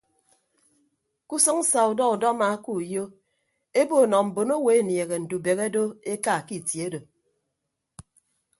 [1.27, 3.03] Ke usʌñ sa udọ udọma ke uyo
[3.79, 6.99] ebo nọ mbonowo enieehe ndubehe do eka ke itie odo.